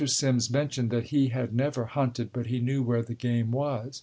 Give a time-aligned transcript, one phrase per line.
[0.07, 3.99] Simms mentioned that he had never hunted, but he knew where the game was.